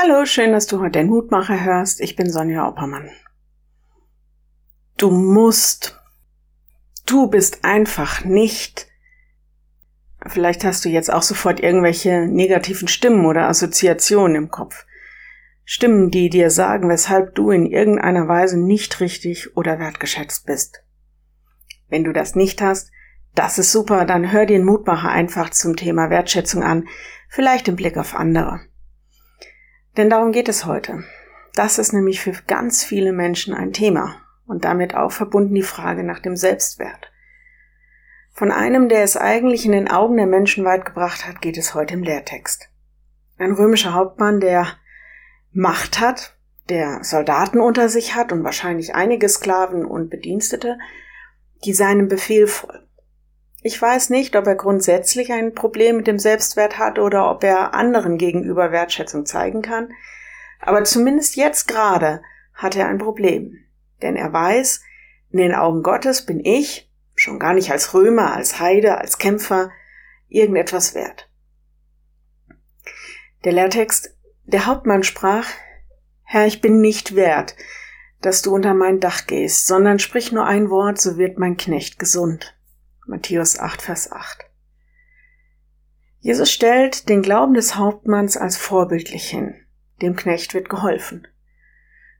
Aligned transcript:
Hallo, 0.00 0.24
schön, 0.26 0.52
dass 0.52 0.68
du 0.68 0.78
heute 0.78 1.00
den 1.00 1.08
Mutmacher 1.08 1.64
hörst. 1.64 2.00
Ich 2.00 2.14
bin 2.14 2.30
Sonja 2.30 2.68
Oppermann. 2.68 3.10
Du 4.96 5.10
musst. 5.10 6.00
Du 7.04 7.26
bist 7.26 7.64
einfach 7.64 8.24
nicht. 8.24 8.86
Vielleicht 10.24 10.62
hast 10.62 10.84
du 10.84 10.88
jetzt 10.88 11.12
auch 11.12 11.24
sofort 11.24 11.58
irgendwelche 11.58 12.28
negativen 12.28 12.86
Stimmen 12.86 13.26
oder 13.26 13.48
Assoziationen 13.48 14.36
im 14.36 14.50
Kopf. 14.50 14.86
Stimmen, 15.64 16.12
die 16.12 16.30
dir 16.30 16.50
sagen, 16.50 16.88
weshalb 16.88 17.34
du 17.34 17.50
in 17.50 17.66
irgendeiner 17.66 18.28
Weise 18.28 18.56
nicht 18.56 19.00
richtig 19.00 19.56
oder 19.56 19.80
wertgeschätzt 19.80 20.46
bist. 20.46 20.84
Wenn 21.88 22.04
du 22.04 22.12
das 22.12 22.36
nicht 22.36 22.62
hast, 22.62 22.92
das 23.34 23.58
ist 23.58 23.72
super, 23.72 24.04
dann 24.04 24.30
hör 24.30 24.46
den 24.46 24.64
Mutmacher 24.64 25.08
einfach 25.08 25.50
zum 25.50 25.74
Thema 25.74 26.08
Wertschätzung 26.08 26.62
an, 26.62 26.86
vielleicht 27.28 27.66
im 27.66 27.74
Blick 27.74 27.96
auf 27.96 28.14
andere. 28.14 28.60
Denn 29.96 30.10
darum 30.10 30.32
geht 30.32 30.48
es 30.48 30.64
heute. 30.64 31.04
Das 31.54 31.78
ist 31.78 31.92
nämlich 31.92 32.20
für 32.20 32.32
ganz 32.46 32.84
viele 32.84 33.12
Menschen 33.12 33.54
ein 33.54 33.72
Thema 33.72 34.16
und 34.46 34.64
damit 34.64 34.94
auch 34.94 35.12
verbunden 35.12 35.54
die 35.54 35.62
Frage 35.62 36.04
nach 36.04 36.20
dem 36.20 36.36
Selbstwert. 36.36 37.10
Von 38.32 38.52
einem, 38.52 38.88
der 38.88 39.02
es 39.02 39.16
eigentlich 39.16 39.66
in 39.66 39.72
den 39.72 39.90
Augen 39.90 40.16
der 40.16 40.26
Menschen 40.26 40.64
weit 40.64 40.84
gebracht 40.84 41.26
hat, 41.26 41.40
geht 41.40 41.58
es 41.58 41.74
heute 41.74 41.94
im 41.94 42.04
Lehrtext. 42.04 42.68
Ein 43.38 43.52
römischer 43.52 43.94
Hauptmann, 43.94 44.40
der 44.40 44.66
Macht 45.52 45.98
hat, 45.98 46.36
der 46.68 47.02
Soldaten 47.02 47.60
unter 47.60 47.88
sich 47.88 48.14
hat 48.14 48.30
und 48.30 48.44
wahrscheinlich 48.44 48.94
einige 48.94 49.28
Sklaven 49.28 49.84
und 49.84 50.10
Bedienstete, 50.10 50.78
die 51.64 51.72
seinem 51.72 52.08
Befehl 52.08 52.46
folgen. 52.46 52.87
Ich 53.60 53.80
weiß 53.80 54.10
nicht, 54.10 54.36
ob 54.36 54.46
er 54.46 54.54
grundsätzlich 54.54 55.32
ein 55.32 55.52
Problem 55.52 55.96
mit 55.96 56.06
dem 56.06 56.18
Selbstwert 56.18 56.78
hat 56.78 56.98
oder 56.98 57.30
ob 57.30 57.42
er 57.42 57.74
anderen 57.74 58.16
gegenüber 58.16 58.70
Wertschätzung 58.70 59.26
zeigen 59.26 59.62
kann, 59.62 59.92
aber 60.60 60.84
zumindest 60.84 61.36
jetzt 61.36 61.66
gerade 61.66 62.22
hat 62.54 62.76
er 62.76 62.88
ein 62.88 62.98
Problem. 62.98 63.56
Denn 64.02 64.16
er 64.16 64.32
weiß, 64.32 64.80
in 65.30 65.38
den 65.38 65.54
Augen 65.54 65.82
Gottes 65.82 66.24
bin 66.24 66.44
ich, 66.44 66.90
schon 67.16 67.40
gar 67.40 67.52
nicht 67.52 67.70
als 67.72 67.94
Römer, 67.94 68.32
als 68.32 68.60
Heide, 68.60 68.98
als 68.98 69.18
Kämpfer, 69.18 69.70
irgendetwas 70.28 70.94
wert. 70.94 71.28
Der 73.44 73.52
Lehrtext, 73.52 74.16
der 74.44 74.66
Hauptmann 74.66 75.02
sprach, 75.02 75.46
Herr, 76.22 76.46
ich 76.46 76.60
bin 76.60 76.80
nicht 76.80 77.16
wert, 77.16 77.56
dass 78.20 78.42
du 78.42 78.54
unter 78.54 78.74
mein 78.74 79.00
Dach 79.00 79.26
gehst, 79.26 79.66
sondern 79.66 79.98
sprich 79.98 80.32
nur 80.32 80.44
ein 80.44 80.70
Wort, 80.70 81.00
so 81.00 81.16
wird 81.16 81.38
mein 81.38 81.56
Knecht 81.56 81.98
gesund. 81.98 82.57
Matthäus 83.08 83.58
8, 83.58 83.80
Vers 83.80 84.12
8. 84.12 84.44
Jesus 86.20 86.52
stellt 86.52 87.08
den 87.08 87.22
Glauben 87.22 87.54
des 87.54 87.76
Hauptmanns 87.76 88.36
als 88.36 88.58
vorbildlich 88.58 89.30
hin. 89.30 89.54
Dem 90.02 90.14
Knecht 90.14 90.52
wird 90.52 90.68
geholfen. 90.68 91.26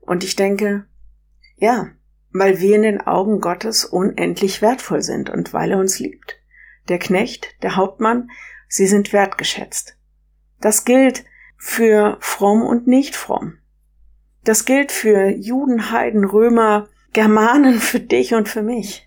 Und 0.00 0.22
ich 0.22 0.36
denke, 0.36 0.86
ja, 1.56 1.88
weil 2.30 2.60
wir 2.60 2.76
in 2.76 2.82
den 2.82 3.00
Augen 3.00 3.40
Gottes 3.40 3.84
unendlich 3.84 4.62
wertvoll 4.62 5.02
sind 5.02 5.28
und 5.28 5.52
weil 5.52 5.72
er 5.72 5.78
uns 5.78 5.98
liebt. 5.98 6.36
Der 6.88 7.00
Knecht, 7.00 7.60
der 7.64 7.74
Hauptmann, 7.74 8.30
sie 8.68 8.86
sind 8.86 9.12
wertgeschätzt. 9.12 9.96
Das 10.60 10.84
gilt 10.84 11.24
für 11.56 12.16
fromm 12.20 12.62
und 12.62 12.86
nicht 12.86 13.16
fromm. 13.16 13.58
Das 14.44 14.64
gilt 14.64 14.92
für 14.92 15.30
Juden, 15.30 15.90
Heiden, 15.90 16.24
Römer, 16.24 16.88
Germanen, 17.12 17.80
für 17.80 17.98
dich 17.98 18.34
und 18.34 18.48
für 18.48 18.62
mich. 18.62 19.02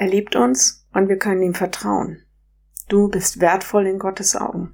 Er 0.00 0.06
liebt 0.06 0.34
uns 0.34 0.86
und 0.94 1.10
wir 1.10 1.18
können 1.18 1.42
ihm 1.42 1.52
vertrauen. 1.52 2.24
Du 2.88 3.10
bist 3.10 3.38
wertvoll 3.38 3.86
in 3.86 3.98
Gottes 3.98 4.34
Augen. 4.34 4.72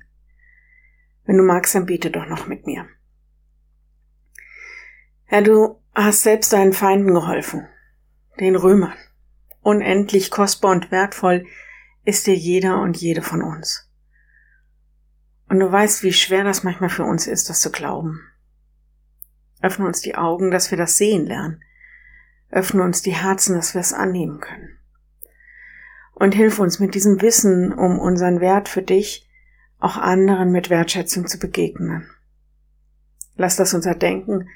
Wenn 1.25 1.37
du 1.37 1.43
magst, 1.43 1.75
dann 1.75 1.87
bete 1.87 2.13
doch 2.13 2.27
noch 2.27 2.47
mit 2.47 2.65
mir. 2.65 2.87
Herr, 5.25 5.43
du 5.43 5.83
hast 5.97 6.23
selbst 6.23 6.53
deinen 6.53 6.73
Feinden 6.73 7.13
geholfen, 7.13 7.67
den 8.39 8.55
Römern. 8.55 8.93
Unendlich 9.63 10.31
kostbar 10.31 10.71
und 10.71 10.93
wertvoll 10.93 11.45
ist 12.05 12.29
dir 12.29 12.37
jeder 12.37 12.81
und 12.81 12.97
jede 12.97 13.23
von 13.23 13.43
uns. 13.43 13.91
Und 15.49 15.59
du 15.59 15.73
weißt, 15.73 16.05
wie 16.05 16.13
schwer 16.13 16.45
das 16.45 16.63
manchmal 16.63 16.91
für 16.91 17.03
uns 17.03 17.27
ist, 17.27 17.51
das 17.51 17.61
zu 17.61 17.73
glauben. 17.73 18.21
Öffne 19.61 19.87
uns 19.87 20.01
die 20.03 20.15
Augen, 20.15 20.53
dass 20.53 20.71
wir 20.71 20.79
das 20.79 20.97
sehen 20.97 21.27
lernen. 21.27 21.65
Öffne 22.49 22.85
uns 22.85 23.03
die 23.03 23.17
Herzen, 23.17 23.57
dass 23.57 23.75
wir 23.75 23.81
es 23.81 23.93
annehmen 23.93 24.39
können 24.39 24.77
und 26.17 26.35
hilf 26.35 26.59
uns 26.59 26.81
mit 26.81 26.95
diesem 26.95 27.21
Wissen 27.21 27.73
um 27.73 27.99
unseren 27.99 28.41
Wert 28.41 28.69
für 28.69 28.83
dich 28.83 29.29
auch 29.79 29.99
anderen 29.99 30.51
mit 30.51 30.71
Wertschätzung 30.71 31.27
zu 31.27 31.39
begegnen. 31.39 32.09
Lass 33.37 33.57
das 33.57 33.75
unser 33.75 33.95
Denken, 33.95 34.49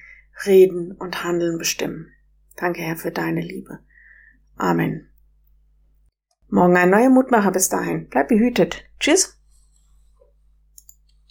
Reden 0.47 0.93
und 0.93 1.22
Handeln 1.22 1.59
bestimmen. 1.59 2.09
Danke, 2.56 2.81
Herr, 2.81 2.97
für 2.97 3.10
deine 3.10 3.43
Liebe. 3.43 3.81
Amen. 4.56 5.09
Morgen 6.48 6.76
ein 6.78 6.91
neuer 6.91 7.10
Mutmacher 7.10 7.53
bis 7.53 7.69
dahin. 7.69 8.09
Bleib 8.09 8.28
behütet. 8.28 8.84
Tschüss. 8.98 9.40